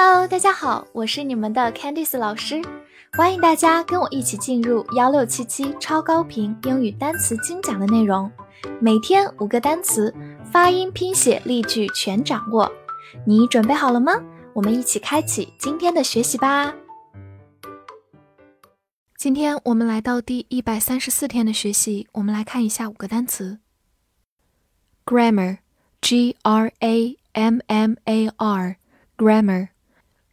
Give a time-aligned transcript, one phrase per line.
[0.00, 2.62] Hello，大家好，我是你们的 Candice 老师，
[3.14, 8.30] 欢迎大家跟我一起进入幺六七七超高频英语单词精讲的内容，
[8.80, 10.14] 每天五个单词，
[10.52, 12.70] 发音、拼写、例句全掌握，
[13.26, 14.12] 你准备好了吗？
[14.52, 16.72] 我们一起开启今天的学习吧。
[19.16, 23.58] 今天我们来到第一百三十四天的学习，我们来看一下五个单词
[25.04, 29.70] ：grammar，g r a m m a r，grammar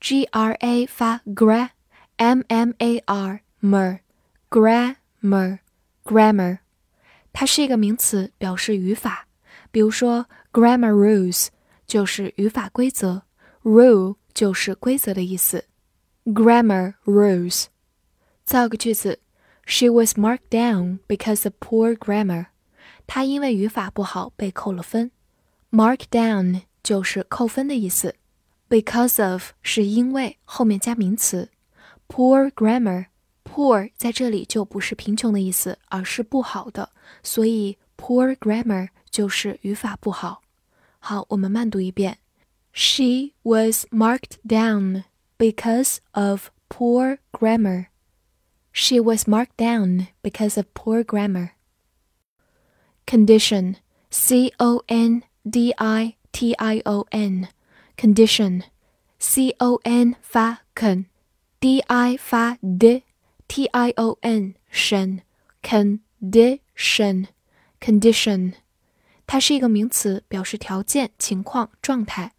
[0.00, 6.58] r，grammar，g r a 发 gra，m m a r mer，grammar，grammar，
[7.32, 9.28] 它是一个名词，表示语法。
[9.70, 11.46] 比如说，grammar rules
[11.86, 13.22] 就是语法规则，
[13.62, 15.66] rule 就是规则的意思，
[16.24, 17.66] grammar rules。
[18.44, 19.20] 造个句子：
[19.64, 22.46] She was marked down because of poor grammar。
[23.06, 25.12] 她因为语法不好被扣了分。
[25.70, 28.16] Mark down 就是扣分的意思。
[28.68, 31.50] Because of 是因为后面加名词。
[32.08, 36.90] Poor grammar，poor 在这里就不是贫穷的意思，而是不好的，
[37.22, 40.42] 所以 poor grammar 就是语法不好。
[40.98, 42.18] 好，我们慢读一遍。
[42.72, 45.04] She was marked down
[45.36, 47.86] because of poor grammar.
[48.72, 51.50] She was marked down because of poor grammar.
[53.04, 53.76] Condition
[54.10, 57.48] C O N D I T I O N
[57.96, 58.62] condition
[59.18, 65.22] C O N 发 con，D I 发 d，T I O N 神
[65.62, 67.26] condition
[67.80, 68.54] condition，
[69.26, 72.32] 它是一个名词，表示条件、情况、状态。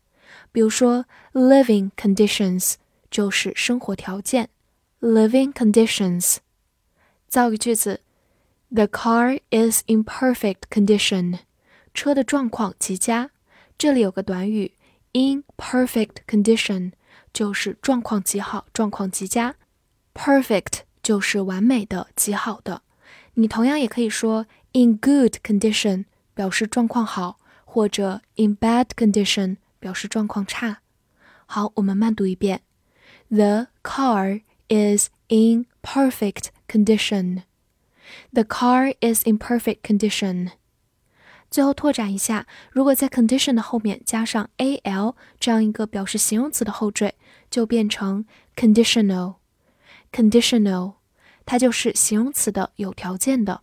[0.52, 2.76] 比如说，living conditions
[3.10, 4.50] 就是生活条件。
[5.00, 6.38] living conditions。
[7.28, 8.02] 造个句子：
[8.70, 11.40] The car is in perfect condition。
[11.94, 13.32] 车的状况极佳。
[13.78, 14.74] 这里有个短语
[15.14, 16.92] in perfect condition，
[17.32, 19.56] 就是状况极好，状况极佳。
[20.14, 22.82] Perfect 就是完美的、极好的。
[23.36, 30.82] 你同样也可以说 in good condition，表示状况好，或者 in bad condition，表示状况差。
[31.46, 32.62] 好，我们慢读一遍：
[33.30, 37.44] The car is in perfect condition.
[38.32, 40.52] The car is in perfect condition.
[41.51, 47.15] 最后拓展一下，如果在 condition 的后面加上 al 这样一个表示形容词的后缀，
[47.51, 49.37] 就变成 conditional。
[50.13, 50.95] conditional，
[51.47, 53.63] 它就是形容词的有条件的。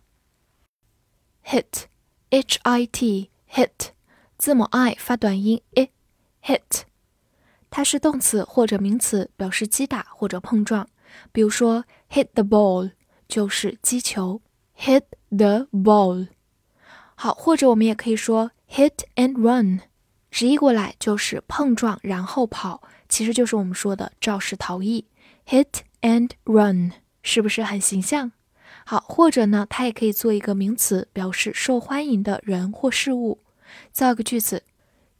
[1.44, 3.90] hit，h i t，hit，
[4.36, 6.82] 字母 i 发短音 i，hit，
[7.70, 10.88] 它是动词或者名词，表示击打或者碰撞。
[11.30, 12.90] 比如说，hit the ball
[13.28, 14.42] 就是击球
[14.76, 16.28] ，hit the ball。
[17.18, 19.80] 好，或者我们也可以说 hit and run，
[20.30, 25.06] 直译过来就是碰撞然后跑，其实就是我们说的肇事逃逸。
[25.48, 28.32] hit and run 是不是很形象？
[28.84, 33.40] 好，或者呢，它也可以做一个名词，表示受欢迎的人或事物。
[33.90, 34.62] 造个句子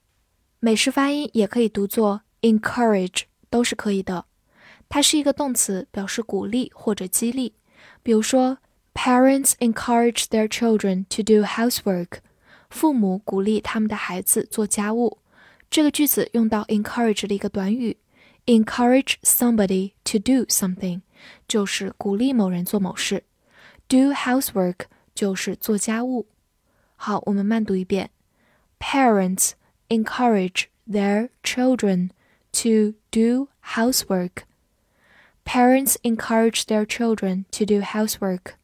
[0.59, 4.25] 美式发音也可以读作 encourage，都是可以的。
[4.89, 7.55] 它是一个动词，表示鼓励或者激励。
[8.03, 8.59] 比如说
[8.93, 12.19] ，parents encourage their children to do housework，
[12.69, 15.19] 父母鼓励他们的孩子做家务。
[15.71, 17.97] 这个句子用到 encourage 的一个短语
[18.46, 21.02] ，encourage somebody to do something，
[21.48, 23.24] 就是鼓励某人做某事。
[23.88, 26.28] do housework 就是做家务。
[26.96, 28.10] 好，我们慢读一遍
[28.80, 29.52] Parents
[29.90, 32.10] encourage their children
[32.52, 34.44] to do housework.
[35.44, 38.56] Parents encourage their children to do housework.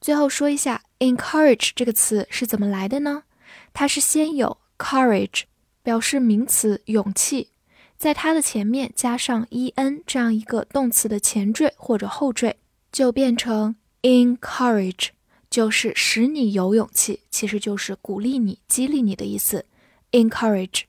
[0.00, 3.24] 最后说一下 encourage 这个词是怎么来的呢？
[3.72, 5.42] 它是先有 courage，
[5.82, 7.50] 表示名词勇气，
[7.97, 12.57] 在它的前面加上 en 这样一个动词的前缀或者后缀，
[12.91, 15.09] 就变成 encourage，
[15.49, 19.65] 就是使你有勇气，其实就是鼓励你、激励你的意思。
[20.11, 20.83] encourage。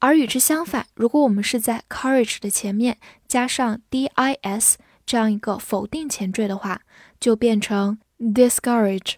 [0.00, 4.74] 而与之相反，如果我们是在 courage 的前面加上 dis
[5.06, 6.82] 这样一个否定前缀的话，
[7.18, 9.14] 就变成 discourage。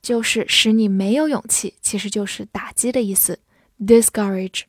[0.00, 3.40] 就是使你没有勇气，其实就是打击的意思。
[3.80, 4.62] discourage。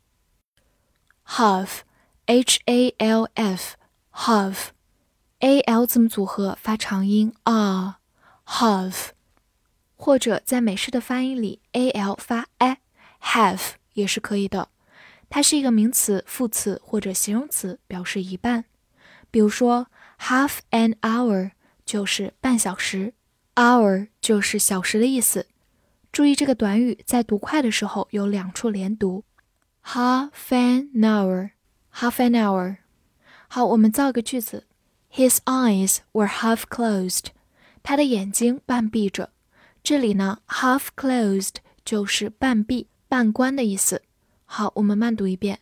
[1.30, 4.72] Half，h a l f，half，a
[5.60, 9.10] l 字母组合发长音 r，half。
[9.96, 14.70] 或者在美式的发音里，a l 发 a，half 也是可以的。
[15.30, 18.66] 它是一个名词、副词或者形容词，表示一半。
[19.30, 19.86] 比如说
[20.20, 21.52] ，half an hour
[21.86, 23.14] 就是半小时。
[23.54, 25.46] hour 就是小时的意思。
[26.12, 29.24] 注意这个短语在读快的时候有两处连读
[29.89, 32.79] ，half an hour，half an hour。
[33.49, 34.67] 好，我们造个句子：
[35.13, 37.27] His eyes were half closed。
[37.83, 39.31] 他的眼睛半闭着。
[39.83, 44.03] 这里呢，half closed 就是半闭、半关的意思。
[44.47, 45.61] 好，我们慢读一遍：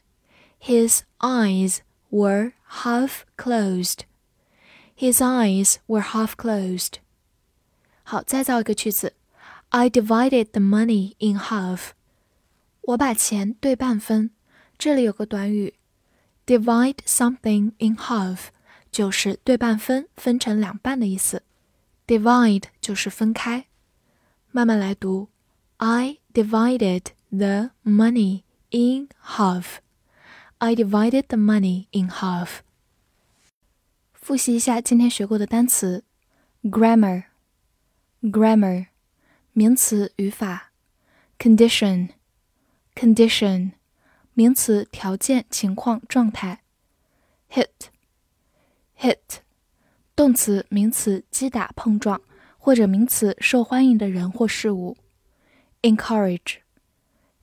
[0.60, 1.78] His eyes
[2.10, 6.94] were half closed。His eyes were half closed。
[8.04, 9.14] 好，再造一个句子：
[9.70, 11.90] I divided the money in half。
[12.87, 14.31] 我把钱对半分。
[14.77, 15.73] 这里有个短语
[16.45, 18.45] ，divide something in half，
[18.89, 21.43] 就是对半分，分成两半的意思。
[22.05, 23.65] divide 就是分开。
[24.51, 25.27] 慢慢来读
[25.77, 29.79] ：I divided the money in half.
[30.59, 32.59] I divided the money in half.
[34.13, 36.05] 复习一下今天学过的单词
[36.63, 37.25] ：grammar。
[38.21, 38.87] grammar
[39.51, 40.71] 名词语法
[41.37, 42.09] ，condition
[42.97, 43.73] condition
[44.33, 46.63] 名词条件情况状态
[47.51, 47.67] ，hit
[48.99, 49.17] hit
[50.15, 52.19] 动词名词击打碰撞
[52.57, 54.97] 或者名词受欢迎的人或事物
[55.83, 56.57] ，encourage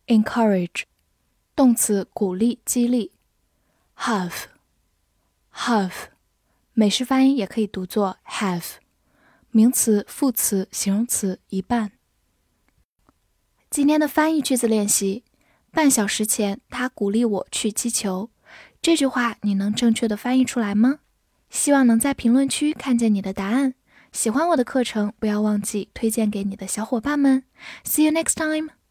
[0.08, 0.82] encourage
[1.54, 3.12] 动词鼓励激励
[3.96, 4.46] ，have
[5.52, 6.08] have
[6.72, 8.84] 美式发音也可以读作 have。
[9.56, 11.92] 名词、副词、形容词一半。
[13.70, 15.22] 今天的翻译句子练习：
[15.74, 18.30] 半小时前，他鼓励我去击球。
[18.80, 21.00] 这句话你能正确的翻译出来吗？
[21.50, 23.74] 希望能在评论区看见你的答案。
[24.12, 27.42] 喜欢我的课程，不要忘记推荐给你的小伙伴们。
[27.84, 28.83] See you next time.